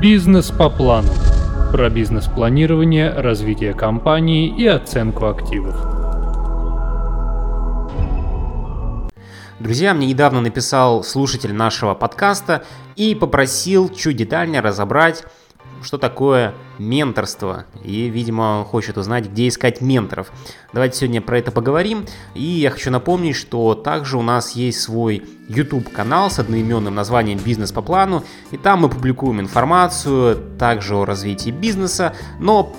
Бизнес 0.00 0.52
по 0.52 0.70
плану. 0.70 1.08
Про 1.72 1.90
бизнес-планирование, 1.90 3.10
развитие 3.10 3.74
компании 3.74 4.46
и 4.46 4.64
оценку 4.64 5.26
активов. 5.26 5.74
Друзья, 9.58 9.94
мне 9.94 10.06
недавно 10.06 10.40
написал 10.40 11.02
слушатель 11.02 11.52
нашего 11.52 11.94
подкаста 11.94 12.62
и 12.94 13.16
попросил 13.16 13.88
чуть 13.88 14.16
детальнее 14.16 14.60
разобрать 14.60 15.24
что 15.82 15.98
такое 15.98 16.54
менторство. 16.78 17.64
И, 17.82 18.08
видимо, 18.08 18.64
хочет 18.64 18.96
узнать, 18.96 19.26
где 19.26 19.48
искать 19.48 19.80
менторов. 19.80 20.30
Давайте 20.72 20.98
сегодня 20.98 21.20
про 21.20 21.38
это 21.38 21.50
поговорим. 21.50 22.06
И 22.34 22.42
я 22.42 22.70
хочу 22.70 22.90
напомнить, 22.90 23.36
что 23.36 23.74
также 23.74 24.16
у 24.16 24.22
нас 24.22 24.52
есть 24.52 24.80
свой 24.80 25.22
YouTube-канал 25.48 26.30
с 26.30 26.38
одноименным 26.38 26.94
названием 26.94 27.38
«Бизнес 27.38 27.72
по 27.72 27.82
плану». 27.82 28.24
И 28.50 28.56
там 28.56 28.80
мы 28.80 28.88
публикуем 28.88 29.40
информацию 29.40 30.36
также 30.58 30.96
о 30.96 31.04
развитии 31.04 31.50
бизнеса, 31.50 32.14
но 32.38 32.74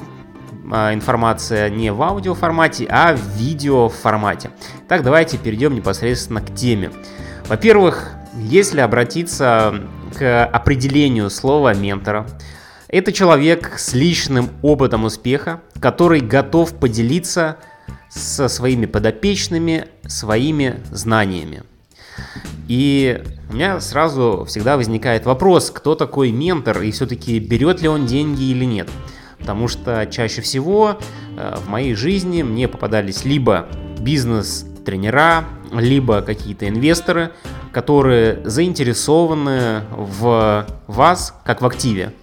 а, 0.71 0.93
информация 0.93 1.69
не 1.69 1.91
в 1.91 2.01
аудио 2.01 2.35
формате, 2.35 2.87
а 2.89 3.15
в 3.15 3.37
видео 3.37 3.89
формате. 3.89 4.51
Так, 4.87 5.03
давайте 5.03 5.37
перейдем 5.37 5.73
непосредственно 5.73 6.41
к 6.41 6.53
теме. 6.53 6.91
Во-первых, 7.47 8.11
если 8.35 8.79
обратиться 8.79 9.73
к 10.17 10.45
определению 10.45 11.29
слова 11.29 11.73
ментора, 11.73 12.27
это 12.89 13.13
человек 13.13 13.75
с 13.77 13.93
личным 13.93 14.49
опытом 14.63 15.05
успеха, 15.05 15.61
который 15.79 16.21
готов 16.21 16.73
поделиться 16.73 17.57
со 18.09 18.47
своими 18.47 18.87
подопечными 18.87 19.85
своими 20.07 20.79
знаниями. 20.91 21.63
И 22.67 23.23
у 23.49 23.53
меня 23.53 23.79
сразу 23.79 24.43
всегда 24.47 24.75
возникает 24.75 25.25
вопрос, 25.25 25.71
кто 25.71 25.95
такой 25.95 26.31
ментор 26.31 26.81
и 26.81 26.91
все-таки 26.91 27.39
берет 27.39 27.81
ли 27.81 27.87
он 27.87 28.07
деньги 28.07 28.43
или 28.43 28.65
нет. 28.65 28.89
Потому 29.37 29.67
что 29.67 30.05
чаще 30.07 30.41
всего 30.41 30.99
э, 31.37 31.55
в 31.63 31.69
моей 31.69 31.93
жизни 31.93 32.41
мне 32.41 32.67
попадались 32.67 33.23
либо 33.23 33.67
бизнес-тренера, 33.99 35.45
либо 35.71 36.21
какие-то 36.21 36.67
инвесторы, 36.67 37.31
которые 37.71 38.41
заинтересованы 38.43 39.83
в 39.91 40.65
вас 40.87 41.35
как 41.45 41.61
в 41.61 41.65
активе. 41.65 42.13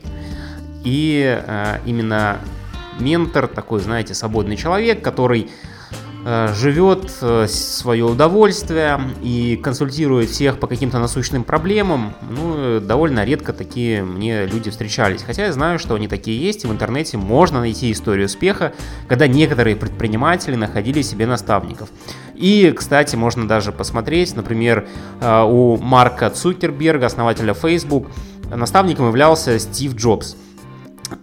И 0.86 1.42
э, 1.44 1.78
именно 1.84 2.38
ментор, 3.00 3.48
такой, 3.48 3.80
знаете, 3.80 4.14
свободный 4.14 4.56
человек, 4.56 5.02
который 5.02 5.50
э, 6.24 6.54
живет 6.54 7.10
э, 7.20 7.48
свое 7.48 8.04
удовольствие 8.04 9.00
и 9.20 9.56
консультирует 9.60 10.30
всех 10.30 10.60
по 10.60 10.68
каким-то 10.68 11.00
насущным 11.00 11.42
проблемам. 11.42 12.14
Ну, 12.30 12.78
довольно 12.78 13.24
редко 13.24 13.52
такие 13.52 14.04
мне 14.04 14.46
люди 14.46 14.70
встречались. 14.70 15.24
Хотя 15.24 15.46
я 15.46 15.52
знаю, 15.52 15.80
что 15.80 15.96
они 15.96 16.06
такие 16.06 16.40
есть, 16.40 16.62
и 16.62 16.68
в 16.68 16.70
интернете 16.70 17.16
можно 17.16 17.58
найти 17.58 17.90
историю 17.90 18.26
успеха, 18.26 18.72
когда 19.08 19.26
некоторые 19.26 19.74
предприниматели 19.74 20.54
находили 20.54 21.02
себе 21.02 21.26
наставников. 21.26 21.88
И, 22.36 22.72
кстати, 22.76 23.16
можно 23.16 23.48
даже 23.48 23.72
посмотреть, 23.72 24.36
например, 24.36 24.86
э, 25.20 25.42
у 25.42 25.78
Марка 25.78 26.30
Цукерберга, 26.30 27.06
основателя 27.06 27.54
Facebook, 27.54 28.06
наставником 28.54 29.08
являлся 29.08 29.58
Стив 29.58 29.96
Джобс. 29.96 30.36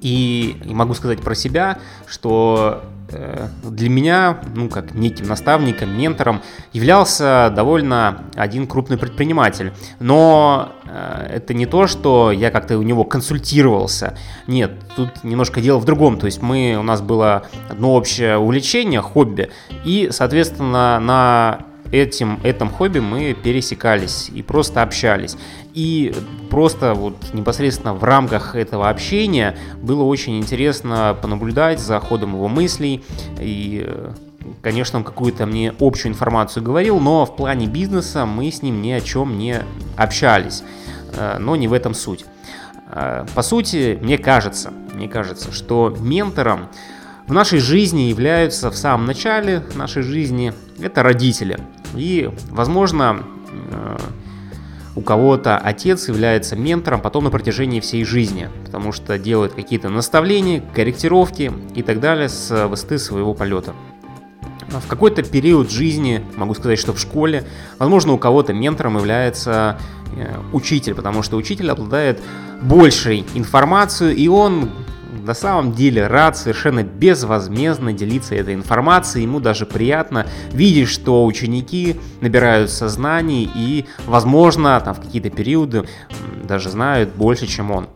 И, 0.02 0.62
могу 0.66 0.94
сказать 0.94 1.22
про 1.22 1.36
себя, 1.36 1.80
что 2.08 2.84
э, 3.10 3.48
для 3.64 3.90
меня, 3.90 4.40
ну, 4.56 4.70
как 4.70 4.94
неким 4.94 5.28
наставником, 5.28 5.98
ментором, 5.98 6.42
являлся 6.72 7.52
довольно 7.56 8.24
один 8.36 8.68
крупный 8.68 8.98
предприниматель. 8.98 9.74
Но 10.00 10.74
э, 10.86 11.28
это 11.36 11.54
не 11.54 11.66
то, 11.66 11.88
что 11.88 12.32
я 12.32 12.52
как-то 12.52 12.78
у 12.78 12.84
него 12.84 13.04
консультировался. 13.04 14.18
Нет, 14.48 14.72
тут 14.96 15.24
немножко 15.24 15.62
дело 15.62 15.80
в 15.80 15.86
другом. 15.86 16.18
То 16.18 16.26
есть 16.26 16.42
мы, 16.42 16.76
у 16.80 16.84
нас 16.84 17.02
было 17.02 17.44
одно 17.70 17.94
общее 17.96 18.38
увлечение, 18.38 19.02
хобби, 19.02 19.50
и, 19.86 20.10
соответственно, 20.12 21.00
на 21.00 21.73
этим, 21.94 22.40
этом 22.44 22.70
хобби 22.70 23.00
мы 23.00 23.34
пересекались 23.34 24.30
и 24.34 24.42
просто 24.42 24.82
общались. 24.82 25.38
И 25.74 26.14
просто 26.50 26.96
вот 26.96 27.16
непосредственно 27.34 27.94
в 27.94 28.04
рамках 28.04 28.56
этого 28.56 28.90
общения 28.90 29.56
было 29.82 30.04
очень 30.04 30.40
интересно 30.40 31.16
понаблюдать 31.22 31.80
за 31.80 32.00
ходом 32.00 32.34
его 32.34 32.48
мыслей. 32.48 33.04
И, 33.40 33.88
конечно, 34.64 35.00
он 35.00 35.06
какую-то 35.06 35.46
мне 35.46 35.74
общую 35.80 36.12
информацию 36.12 36.64
говорил, 36.64 37.00
но 37.00 37.28
в 37.28 37.36
плане 37.36 37.68
бизнеса 37.68 38.26
мы 38.26 38.52
с 38.52 38.64
ним 38.64 38.82
ни 38.82 38.92
о 38.92 39.00
чем 39.00 39.38
не 39.38 39.62
общались. 39.96 40.64
Э, 41.16 41.38
но 41.38 41.56
не 41.56 41.68
в 41.68 41.74
этом 41.74 41.94
суть. 41.94 42.26
Э, 42.88 43.24
по 43.36 43.44
сути, 43.44 44.00
мне 44.02 44.18
кажется, 44.18 44.74
мне 44.96 45.08
кажется, 45.08 45.52
что 45.52 45.96
ментором 46.00 46.70
в 47.28 47.34
нашей 47.34 47.60
жизни 47.60 48.02
являются 48.02 48.70
в 48.70 48.76
самом 48.76 49.06
начале 49.06 49.64
нашей 49.76 50.04
жизни 50.04 50.54
это 50.80 51.04
родители. 51.04 51.60
И, 51.96 52.30
возможно, 52.50 53.24
э, 53.72 53.98
у 54.96 55.02
кого-то 55.02 55.58
отец 55.58 56.08
является 56.08 56.56
ментором 56.56 57.02
потом 57.02 57.24
на 57.24 57.30
протяжении 57.30 57.80
всей 57.80 58.04
жизни, 58.04 58.50
потому 58.66 58.92
что 58.92 59.18
делает 59.18 59.54
какие-то 59.54 59.90
наставления, 59.90 60.62
корректировки 60.74 61.52
и 61.74 61.82
так 61.82 62.00
далее 62.00 62.30
с 62.30 62.68
высоты 62.68 63.00
своего 63.00 63.34
полета. 63.34 63.74
В 64.70 64.88
какой-то 64.88 65.24
период 65.24 65.72
жизни, 65.72 66.26
могу 66.36 66.56
сказать, 66.56 66.80
что 66.80 66.94
в 66.94 67.00
школе, 67.00 67.46
возможно, 67.80 68.14
у 68.14 68.18
кого-то 68.18 68.54
ментором 68.54 68.98
является 68.98 69.78
э, 70.16 70.36
учитель, 70.52 70.96
потому 70.96 71.22
что 71.24 71.38
учитель 71.38 71.70
обладает 71.70 72.22
большей 72.62 73.26
информацией, 73.36 74.16
и 74.16 74.28
он 74.28 74.72
на 75.24 75.34
самом 75.34 75.72
деле 75.72 76.08
рад 76.08 76.38
совершенно 76.38 76.84
безвозмездно 76.84 77.94
делиться 77.94 78.36
этой 78.36 78.54
информацией. 78.54 79.24
Ему 79.24 79.40
даже 79.40 79.66
приятно 79.66 80.28
видеть, 80.52 80.90
что 80.90 81.26
ученики 81.26 81.96
набираются 82.22 82.90
знаний 82.90 83.50
и, 83.56 83.86
возможно, 84.06 84.80
там 84.82 84.94
в 84.94 85.00
какие-то 85.00 85.30
периоды 85.30 85.88
даже 86.44 86.70
знают 86.70 87.10
больше, 87.16 87.48
чем 87.48 87.72
он. 87.72 87.88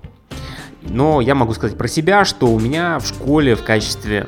Но 0.84 1.20
я 1.20 1.36
могу 1.36 1.54
сказать 1.54 1.78
про 1.78 1.88
себя, 1.88 2.24
что 2.24 2.48
у 2.48 2.60
меня 2.60 3.00
в 3.00 3.06
школе 3.06 3.56
в 3.56 3.64
качестве 3.64 4.28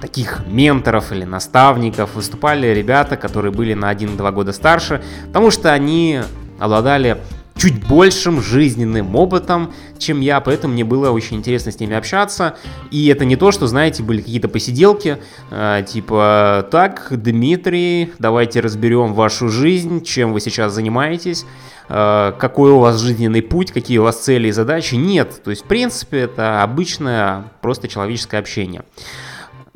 таких 0.00 0.46
менторов 0.46 1.10
или 1.10 1.24
наставников 1.24 2.14
выступали 2.14 2.68
ребята, 2.68 3.16
которые 3.16 3.50
были 3.50 3.74
на 3.74 3.92
1-2 3.92 4.32
года 4.32 4.52
старше, 4.52 5.02
потому 5.26 5.50
что 5.50 5.72
они 5.72 6.20
обладали 6.60 7.18
чуть 7.56 7.86
большим 7.86 8.42
жизненным 8.42 9.16
опытом, 9.16 9.72
чем 9.98 10.20
я, 10.20 10.40
поэтому 10.40 10.74
мне 10.74 10.84
было 10.84 11.10
очень 11.10 11.38
интересно 11.38 11.72
с 11.72 11.80
ними 11.80 11.96
общаться. 11.96 12.56
И 12.90 13.06
это 13.08 13.24
не 13.24 13.36
то, 13.36 13.50
что, 13.50 13.66
знаете, 13.66 14.02
были 14.02 14.20
какие-то 14.20 14.48
посиделки, 14.48 15.18
э, 15.50 15.84
типа, 15.88 16.68
так, 16.70 17.08
Дмитрий, 17.10 18.12
давайте 18.18 18.60
разберем 18.60 19.14
вашу 19.14 19.48
жизнь, 19.48 20.04
чем 20.04 20.32
вы 20.32 20.40
сейчас 20.40 20.72
занимаетесь, 20.72 21.46
э, 21.88 22.32
какой 22.38 22.70
у 22.72 22.78
вас 22.78 23.00
жизненный 23.00 23.42
путь, 23.42 23.72
какие 23.72 23.98
у 23.98 24.02
вас 24.02 24.22
цели 24.22 24.48
и 24.48 24.52
задачи. 24.52 24.94
Нет, 24.96 25.40
то 25.42 25.50
есть, 25.50 25.64
в 25.64 25.66
принципе, 25.66 26.20
это 26.20 26.62
обычное 26.62 27.52
просто 27.62 27.88
человеческое 27.88 28.38
общение. 28.38 28.82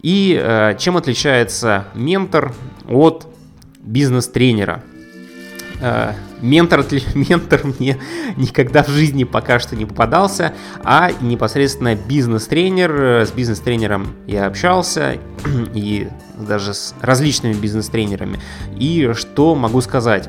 И 0.02 0.38
э, 0.40 0.76
чем 0.78 0.96
отличается 0.96 1.86
ментор 1.94 2.54
от 2.88 3.26
бизнес-тренера? 3.80 4.82
Э, 5.80 6.12
ментор, 6.41 6.84
ментор 7.14 7.62
мне 7.78 7.98
никогда 8.36 8.82
в 8.82 8.88
жизни 8.88 9.24
пока 9.24 9.58
что 9.58 9.76
не 9.76 9.86
попадался, 9.86 10.52
а 10.82 11.10
непосредственно 11.20 11.94
бизнес-тренер. 11.94 12.92
Э, 12.92 13.26
с 13.26 13.32
бизнес-тренером 13.32 14.14
я 14.26 14.46
общался, 14.46 15.19
и 15.74 16.08
даже 16.38 16.74
с 16.74 16.94
различными 17.00 17.54
бизнес-тренерами. 17.54 18.38
И 18.76 19.12
что 19.14 19.54
могу 19.54 19.80
сказать? 19.80 20.28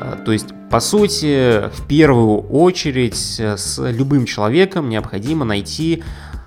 Э, 0.00 0.16
то 0.24 0.32
есть, 0.32 0.48
по 0.70 0.80
сути, 0.80 1.68
в 1.68 1.86
первую 1.86 2.40
очередь 2.40 3.38
с 3.38 3.78
любым 3.78 4.24
человеком 4.24 4.88
необходимо 4.88 5.44
найти 5.44 6.02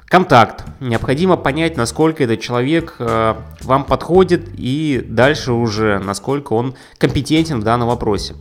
контакт. 0.09 0.65
Необходимо 0.79 1.37
понять, 1.37 1.77
насколько 1.77 2.23
этот 2.23 2.41
человек 2.41 2.95
э, 2.99 3.35
вам 3.61 3.85
подходит 3.85 4.49
и 4.55 5.05
дальше 5.07 5.53
уже, 5.53 5.99
насколько 5.99 6.53
он 6.53 6.73
компетентен 6.97 7.61
в 7.61 7.63
данном 7.63 7.87
вопросе. 7.87 8.33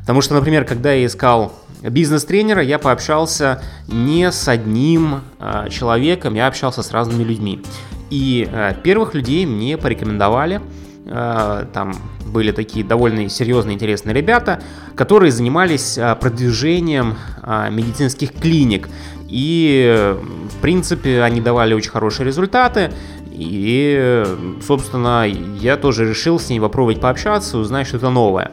Потому 0.00 0.20
что, 0.20 0.34
например, 0.34 0.64
когда 0.64 0.92
я 0.92 1.04
искал 1.04 1.52
бизнес-тренера, 1.82 2.62
я 2.62 2.78
пообщался 2.78 3.60
не 3.88 4.30
с 4.30 4.46
одним 4.46 5.22
э, 5.40 5.68
человеком, 5.68 6.34
я 6.34 6.46
общался 6.46 6.82
с 6.82 6.92
разными 6.92 7.24
людьми. 7.24 7.60
И 8.08 8.48
э, 8.50 8.74
первых 8.84 9.14
людей 9.14 9.46
мне 9.46 9.76
порекомендовали, 9.76 10.60
там 11.06 11.94
были 12.26 12.50
такие 12.52 12.84
довольно 12.84 13.28
серьезные, 13.28 13.74
интересные 13.74 14.14
ребята, 14.14 14.60
которые 14.94 15.30
занимались 15.30 15.96
э, 15.96 16.14
продвижением 16.16 17.16
э, 17.42 17.70
медицинских 17.70 18.32
клиник. 18.32 18.88
И, 19.28 20.16
в 20.50 20.60
принципе, 20.60 21.22
они 21.22 21.40
давали 21.40 21.74
очень 21.74 21.90
хорошие 21.90 22.26
результаты. 22.26 22.92
И, 23.32 24.24
собственно, 24.66 25.26
я 25.26 25.76
тоже 25.76 26.08
решил 26.08 26.38
с 26.38 26.48
ней 26.48 26.60
попробовать 26.60 27.00
пообщаться, 27.00 27.58
узнать 27.58 27.86
что-то 27.86 28.10
новое. 28.10 28.50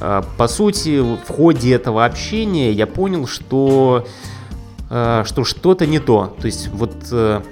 По 0.00 0.48
сути, 0.48 1.00
в 1.00 1.28
ходе 1.28 1.74
этого 1.74 2.04
общения 2.04 2.72
я 2.72 2.86
понял, 2.86 3.26
что 3.26 4.06
э, 4.90 5.24
что 5.26 5.44
что-то 5.44 5.86
не 5.86 5.98
то. 5.98 6.34
То 6.40 6.46
есть 6.46 6.68
вот 6.68 6.94
э, 7.10 7.42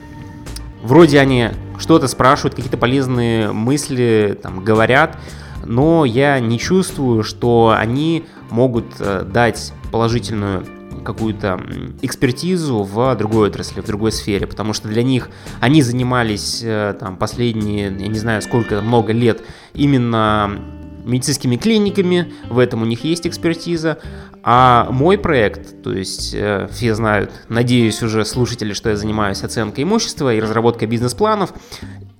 вроде 0.82 1.20
они 1.20 1.50
что-то 1.78 2.08
спрашивают, 2.08 2.54
какие-то 2.54 2.76
полезные 2.76 3.52
мысли 3.52 4.38
там 4.42 4.64
говорят, 4.64 5.18
но 5.64 6.04
я 6.04 6.38
не 6.40 6.58
чувствую, 6.58 7.22
что 7.22 7.74
они 7.76 8.24
могут 8.50 8.86
э, 8.98 9.24
дать 9.24 9.72
положительную 9.90 10.66
какую-то 11.04 11.60
экспертизу 12.02 12.82
в 12.82 13.14
другой 13.16 13.48
отрасли, 13.48 13.80
в 13.80 13.86
другой 13.86 14.12
сфере, 14.12 14.46
потому 14.46 14.72
что 14.72 14.88
для 14.88 15.02
них 15.02 15.30
они 15.60 15.82
занимались 15.82 16.60
э, 16.62 16.94
там 16.98 17.16
последние, 17.16 17.86
я 17.86 18.08
не 18.08 18.18
знаю 18.18 18.42
сколько, 18.42 18.80
много 18.80 19.12
лет 19.12 19.42
именно 19.74 20.58
медицинскими 21.04 21.56
клиниками, 21.56 22.32
в 22.48 22.58
этом 22.58 22.82
у 22.82 22.84
них 22.84 23.04
есть 23.04 23.26
экспертиза, 23.26 23.98
а 24.42 24.88
мой 24.90 25.18
проект, 25.18 25.82
то 25.82 25.92
есть 25.92 26.34
э, 26.34 26.68
все 26.72 26.94
знают, 26.94 27.30
надеюсь 27.48 28.02
уже 28.02 28.24
слушатели, 28.24 28.72
что 28.72 28.90
я 28.90 28.96
занимаюсь 28.96 29.42
оценкой 29.42 29.84
имущества 29.84 30.34
и 30.34 30.40
разработкой 30.40 30.88
бизнес-планов, 30.88 31.52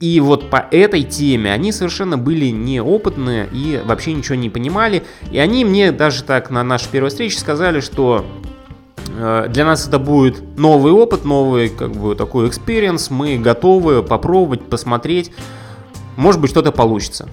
и 0.02 0.18
вот 0.18 0.50
по 0.50 0.66
этой 0.72 1.04
теме 1.04 1.52
они 1.52 1.70
совершенно 1.70 2.18
были 2.18 2.46
неопытные 2.46 3.48
и 3.52 3.80
вообще 3.84 4.12
ничего 4.12 4.34
не 4.34 4.50
понимали. 4.50 5.04
И 5.30 5.38
они 5.38 5.64
мне 5.64 5.92
даже 5.92 6.24
так 6.24 6.50
на 6.50 6.64
нашей 6.64 6.88
первой 6.88 7.10
встрече 7.10 7.38
сказали, 7.38 7.78
что 7.78 8.26
э, 9.16 9.46
для 9.48 9.64
нас 9.64 9.86
это 9.86 10.00
будет 10.00 10.58
новый 10.58 10.90
опыт, 10.90 11.24
новый 11.24 11.68
как 11.68 11.92
бы 11.92 12.16
такой 12.16 12.48
experience. 12.48 13.10
Мы 13.10 13.38
готовы 13.38 14.02
попробовать, 14.02 14.62
посмотреть. 14.68 15.30
Может 16.16 16.40
быть, 16.40 16.50
что-то 16.50 16.72
получится. 16.72 17.28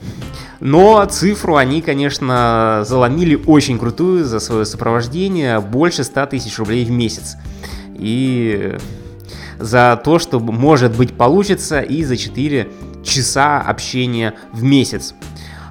Но 0.60 1.04
цифру 1.06 1.56
они, 1.56 1.82
конечно, 1.82 2.84
заломили 2.86 3.36
очень 3.36 3.80
крутую 3.80 4.26
за 4.26 4.40
свое 4.40 4.66
сопровождение. 4.66 5.60
Больше 5.60 6.04
100 6.04 6.26
тысяч 6.28 6.58
рублей 6.58 6.86
в 6.86 6.92
месяц. 6.92 7.36
И 7.96 8.78
за 9.58 10.00
то, 10.04 10.20
что, 10.20 10.40
может 10.40 10.96
быть, 10.96 11.16
получится, 11.16 11.82
и 11.82 12.04
за 12.04 12.18
4 12.18 12.70
часа 13.04 13.62
общения 13.62 14.34
в 14.54 14.64
месяц. 14.64 15.14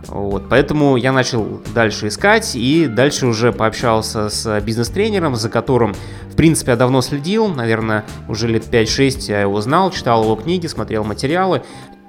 Вот, 0.09 0.49
поэтому 0.49 0.97
я 0.97 1.13
начал 1.13 1.61
дальше 1.75 2.09
искать 2.09 2.57
и 2.57 2.87
дальше 2.87 3.27
уже 3.27 3.53
пообщался 3.53 4.31
с 4.31 4.61
бизнес-тренером, 4.61 5.37
за 5.37 5.51
которым, 5.51 5.95
в 6.31 6.37
принципе, 6.37 6.73
я 6.73 6.77
давно 6.77 7.03
следил, 7.03 7.49
наверное, 7.49 8.05
уже 8.27 8.49
лет 8.49 8.65
5-6 8.65 9.29
я 9.29 9.43
его 9.43 9.61
знал, 9.61 9.91
читал 9.91 10.25
его 10.25 10.37
книги, 10.37 10.67
смотрел 10.67 11.05
материалы, 11.05 11.63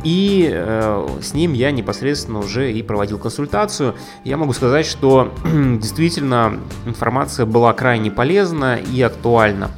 и 0.04 0.50
э, 0.50 1.08
с 1.22 1.34
ним 1.34 1.52
я 1.54 1.72
непосредственно 1.72 2.40
уже 2.40 2.72
и 2.72 2.82
проводил 2.82 3.20
консультацию. 3.20 3.96
Я 4.24 4.38
могу 4.38 4.54
сказать, 4.54 4.86
что 4.86 5.34
действительно 5.44 6.60
информация 6.86 7.46
была 7.46 7.74
крайне 7.74 8.10
полезна 8.10 8.78
и 8.78 9.02
актуальна. 9.02 9.72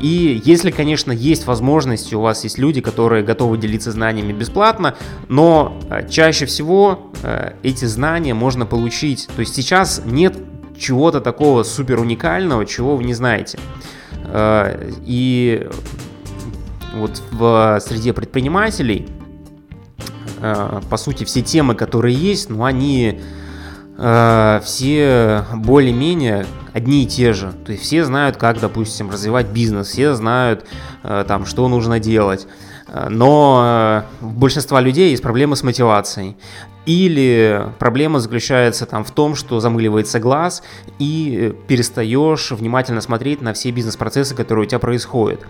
И 0.00 0.40
если, 0.44 0.70
конечно, 0.70 1.12
есть 1.12 1.46
возможность, 1.46 2.12
у 2.12 2.20
вас 2.20 2.44
есть 2.44 2.58
люди, 2.58 2.80
которые 2.80 3.22
готовы 3.22 3.58
делиться 3.58 3.92
знаниями 3.92 4.32
бесплатно, 4.32 4.96
но 5.28 5.78
э, 5.90 6.08
чаще 6.08 6.46
всего 6.46 7.12
э, 7.22 7.54
эти 7.62 7.84
знания 7.84 8.34
можно 8.34 8.66
получить. 8.66 9.28
То 9.34 9.40
есть 9.40 9.54
сейчас 9.54 10.02
нет 10.04 10.36
чего-то 10.76 11.20
такого 11.20 11.62
супер 11.62 12.00
уникального, 12.00 12.66
чего 12.66 12.96
вы 12.96 13.04
не 13.04 13.14
знаете. 13.14 13.58
Э, 14.24 14.90
и 15.04 15.68
вот 16.94 17.22
в 17.30 17.80
среде 17.80 18.12
предпринимателей, 18.12 19.08
по 20.40 20.96
сути, 20.96 21.24
все 21.24 21.40
темы, 21.40 21.74
которые 21.76 22.14
есть, 22.16 22.50
ну, 22.50 22.64
они 22.64 23.20
все 24.02 25.44
более-менее 25.54 26.44
одни 26.72 27.04
и 27.04 27.06
те 27.06 27.32
же. 27.32 27.52
То 27.64 27.72
есть 27.72 27.84
все 27.84 28.04
знают, 28.04 28.36
как, 28.36 28.60
допустим, 28.60 29.10
развивать 29.10 29.46
бизнес, 29.46 29.88
все 29.88 30.14
знают, 30.14 30.64
э, 31.02 31.24
там, 31.26 31.46
что 31.46 31.68
нужно 31.68 31.98
делать. 31.98 32.46
Э, 32.88 33.08
но 33.08 34.02
у 34.20 34.26
э, 34.26 34.32
большинства 34.32 34.80
людей 34.80 35.10
есть 35.10 35.22
проблемы 35.22 35.56
с 35.56 35.62
мотивацией. 35.62 36.36
Или 36.84 37.68
проблема 37.78 38.18
заключается 38.18 38.86
там 38.86 39.04
в 39.04 39.12
том, 39.12 39.36
что 39.36 39.60
замыливается 39.60 40.18
глаз 40.18 40.64
и 40.98 41.54
перестаешь 41.68 42.50
внимательно 42.50 43.00
смотреть 43.00 43.40
на 43.40 43.52
все 43.52 43.70
бизнес-процессы, 43.70 44.34
которые 44.34 44.66
у 44.66 44.68
тебя 44.68 44.80
происходят. 44.80 45.40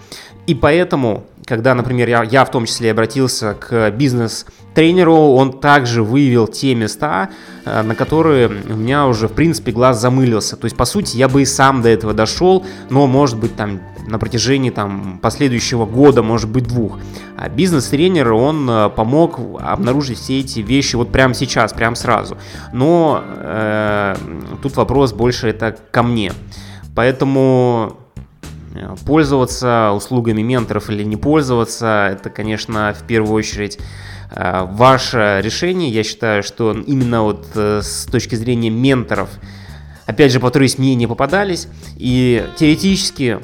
И 0.46 0.54
поэтому, 0.54 1.24
когда, 1.46 1.74
например, 1.74 2.08
я, 2.08 2.22
я 2.24 2.44
в 2.44 2.50
том 2.50 2.66
числе 2.66 2.90
обратился 2.90 3.54
к 3.54 3.90
бизнес-тренеру, 3.92 5.14
он 5.14 5.58
также 5.58 6.02
выявил 6.02 6.48
те 6.48 6.74
места, 6.74 7.30
на 7.64 7.94
которые 7.94 8.48
у 8.48 8.74
меня 8.74 9.06
уже, 9.06 9.28
в 9.28 9.32
принципе, 9.32 9.72
глаз 9.72 10.00
замылился. 10.00 10.56
То 10.56 10.66
есть, 10.66 10.76
по 10.76 10.84
сути, 10.84 11.16
я 11.16 11.28
бы 11.28 11.40
и 11.40 11.46
сам 11.46 11.80
до 11.80 11.88
этого 11.88 12.12
дошел, 12.12 12.66
но, 12.90 13.06
может 13.06 13.38
быть, 13.38 13.56
там 13.56 13.80
на 14.06 14.18
протяжении 14.18 14.70
там, 14.70 15.18
последующего 15.20 15.86
года, 15.86 16.22
может 16.22 16.50
быть, 16.50 16.64
двух. 16.64 16.98
А 17.36 17.48
бизнес-тренер, 17.48 18.32
он 18.32 18.68
э, 18.68 18.90
помог 18.90 19.38
обнаружить 19.60 20.18
все 20.18 20.40
эти 20.40 20.60
вещи 20.60 20.96
вот 20.96 21.10
прямо 21.12 21.34
сейчас, 21.34 21.72
прямо 21.72 21.96
сразу. 21.96 22.36
Но 22.72 23.22
э, 23.24 24.16
тут 24.62 24.76
вопрос 24.76 25.12
больше 25.12 25.48
это 25.48 25.76
ко 25.90 26.02
мне. 26.02 26.32
Поэтому 26.94 27.96
э, 28.74 28.94
пользоваться 29.06 29.92
услугами 29.94 30.42
менторов 30.42 30.90
или 30.90 31.04
не 31.04 31.16
пользоваться, 31.16 32.08
это, 32.12 32.30
конечно, 32.30 32.94
в 32.98 33.06
первую 33.06 33.34
очередь 33.34 33.78
э, 34.30 34.66
ваше 34.70 35.40
решение. 35.42 35.90
Я 35.90 36.02
считаю, 36.02 36.42
что 36.42 36.72
именно 36.72 37.22
вот 37.22 37.46
с 37.54 38.06
точки 38.10 38.34
зрения 38.34 38.70
менторов, 38.70 39.30
опять 40.06 40.32
же, 40.32 40.40
повторюсь, 40.40 40.78
мне 40.78 40.94
не 40.96 41.06
попадались. 41.06 41.68
И 41.96 42.44
теоретически 42.56 43.38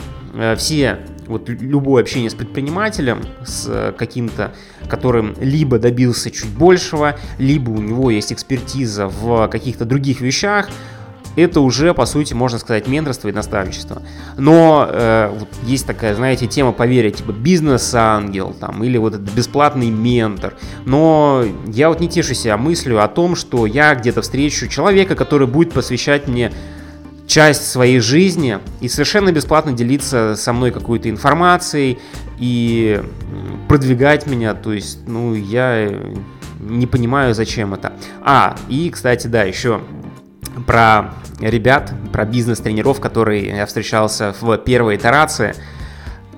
все 0.56 0.98
вот 1.28 1.48
любое 1.48 2.02
общение 2.02 2.30
с 2.30 2.34
предпринимателем, 2.34 3.22
с 3.44 3.66
э, 3.68 3.92
каким-то, 3.96 4.52
которым 4.88 5.34
либо 5.40 5.78
добился 5.78 6.30
чуть 6.30 6.50
большего, 6.50 7.16
либо 7.38 7.70
у 7.70 7.78
него 7.78 8.10
есть 8.10 8.32
экспертиза 8.32 9.08
в 9.08 9.48
каких-то 9.48 9.84
других 9.84 10.20
вещах, 10.20 10.68
это 11.36 11.60
уже, 11.60 11.94
по 11.94 12.04
сути, 12.04 12.34
можно 12.34 12.58
сказать, 12.58 12.88
менторство 12.88 13.28
и 13.28 13.32
наставничество. 13.32 14.02
Но 14.36 14.88
э, 14.90 15.30
вот 15.38 15.48
есть 15.62 15.86
такая, 15.86 16.14
знаете, 16.14 16.46
тема 16.46 16.72
поверить, 16.72 17.16
типа 17.16 17.30
бизнес-ангел, 17.30 18.54
там, 18.58 18.82
или 18.82 18.98
вот 18.98 19.14
этот 19.14 19.30
бесплатный 19.32 19.90
ментор. 19.90 20.54
Но 20.84 21.44
я 21.66 21.90
вот 21.90 22.00
не 22.00 22.08
тешу 22.08 22.34
себя 22.34 22.56
мыслью 22.56 23.04
о 23.04 23.08
том, 23.08 23.36
что 23.36 23.66
я 23.66 23.94
где-то 23.94 24.22
встречу 24.22 24.66
человека, 24.66 25.14
который 25.14 25.46
будет 25.46 25.72
посвящать 25.72 26.26
мне 26.26 26.52
часть 27.28 27.70
своей 27.70 28.00
жизни 28.00 28.58
и 28.80 28.88
совершенно 28.88 29.30
бесплатно 29.30 29.72
делиться 29.72 30.34
со 30.34 30.52
мной 30.52 30.72
какой-то 30.72 31.08
информацией 31.10 31.98
и 32.38 33.00
продвигать 33.68 34.26
меня. 34.26 34.54
То 34.54 34.72
есть, 34.72 35.06
ну, 35.06 35.34
я 35.34 35.94
не 36.58 36.86
понимаю, 36.86 37.34
зачем 37.34 37.74
это. 37.74 37.92
А, 38.22 38.56
и, 38.68 38.90
кстати, 38.90 39.26
да, 39.26 39.44
еще 39.44 39.82
про 40.66 41.14
ребят, 41.38 41.92
про 42.12 42.24
бизнес-тренеров, 42.24 42.98
которые 42.98 43.46
я 43.46 43.66
встречался 43.66 44.34
в 44.40 44.56
первой 44.56 44.96
итерации. 44.96 45.54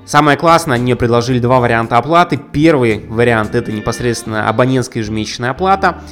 Самое 0.04 0.37
классное, 0.37 0.75
они 0.75 0.85
мне 0.85 0.97
предложили 0.97 1.38
два 1.38 1.61
варианта 1.61 1.97
оплаты. 1.97 2.37
Первый 2.37 3.06
вариант 3.09 3.54
это 3.54 3.70
непосредственно 3.70 4.49
абонентская 4.49 5.04
ежемесячная 5.04 5.50
оплата. 5.50 6.02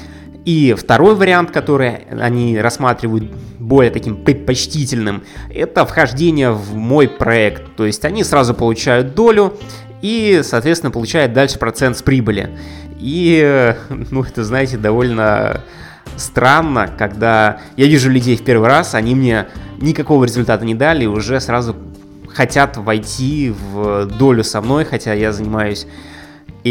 И 0.44 0.74
второй 0.78 1.14
вариант, 1.14 1.50
который 1.50 2.06
они 2.10 2.58
рассматривают 2.58 3.24
более 3.58 3.90
таким 3.90 4.16
предпочтительным, 4.24 5.22
это 5.52 5.84
вхождение 5.84 6.52
в 6.52 6.74
мой 6.74 7.08
проект. 7.08 7.76
То 7.76 7.84
есть 7.84 8.04
они 8.04 8.24
сразу 8.24 8.54
получают 8.54 9.14
долю 9.14 9.54
и, 10.00 10.40
соответственно, 10.42 10.90
получают 10.90 11.32
дальше 11.32 11.58
процент 11.58 11.98
с 11.98 12.02
прибыли. 12.02 12.56
И, 12.98 13.74
ну, 14.10 14.22
это, 14.22 14.44
знаете, 14.44 14.78
довольно 14.78 15.62
странно, 16.16 16.88
когда 16.96 17.60
я 17.76 17.86
вижу 17.86 18.10
людей 18.10 18.36
в 18.36 18.44
первый 18.44 18.68
раз, 18.68 18.94
они 18.94 19.14
мне 19.14 19.48
никакого 19.80 20.24
результата 20.24 20.64
не 20.64 20.74
дали, 20.74 21.04
и 21.04 21.06
уже 21.06 21.40
сразу 21.40 21.76
хотят 22.32 22.76
войти 22.76 23.52
в 23.72 24.06
долю 24.06 24.44
со 24.44 24.60
мной, 24.60 24.84
хотя 24.84 25.12
я 25.12 25.32
занимаюсь 25.32 25.86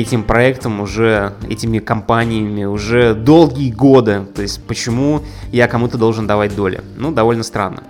этим 0.01 0.23
проектом 0.23 0.79
уже, 0.79 1.33
этими 1.49 1.79
компаниями 1.79 2.65
уже 2.65 3.13
долгие 3.13 3.71
годы. 3.71 4.25
То 4.35 4.41
есть 4.41 4.63
почему 4.63 5.21
я 5.51 5.67
кому-то 5.67 5.97
должен 5.97 6.27
давать 6.27 6.55
доли? 6.55 6.81
Ну, 6.97 7.11
довольно 7.11 7.43
странно. 7.43 7.83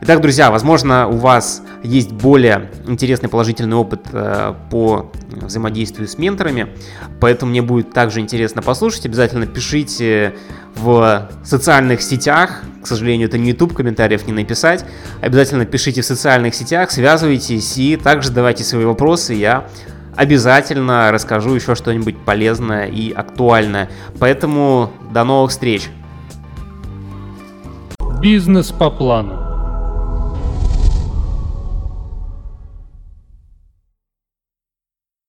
Итак, 0.00 0.20
друзья, 0.20 0.52
возможно, 0.52 1.08
у 1.08 1.16
вас 1.16 1.60
есть 1.82 2.12
более 2.12 2.70
интересный 2.86 3.28
положительный 3.28 3.76
опыт 3.76 4.06
э, 4.12 4.54
по 4.70 5.10
взаимодействию 5.32 6.06
с 6.06 6.16
менторами, 6.18 6.68
поэтому 7.20 7.50
мне 7.50 7.62
будет 7.62 7.92
также 7.92 8.20
интересно 8.20 8.62
послушать. 8.62 9.06
Обязательно 9.06 9.48
пишите 9.48 10.36
в 10.76 11.28
социальных 11.42 12.00
сетях, 12.00 12.62
к 12.80 12.86
сожалению, 12.86 13.26
это 13.26 13.38
не 13.38 13.50
YouTube, 13.50 13.74
комментариев 13.74 14.24
не 14.28 14.32
написать. 14.32 14.84
Обязательно 15.20 15.66
пишите 15.66 16.02
в 16.02 16.04
социальных 16.04 16.54
сетях, 16.54 16.92
связывайтесь 16.92 17.76
и 17.76 17.96
также 17.96 18.30
давайте 18.30 18.62
свои 18.62 18.84
вопросы, 18.84 19.34
я 19.34 19.66
обязательно 20.18 21.12
расскажу 21.12 21.54
еще 21.54 21.76
что-нибудь 21.76 22.18
полезное 22.18 22.86
и 22.86 23.12
актуальное. 23.12 23.88
Поэтому 24.18 24.90
до 25.12 25.22
новых 25.22 25.52
встреч! 25.52 25.88
Бизнес 28.20 28.72
по 28.72 28.90
плану. 28.90 29.47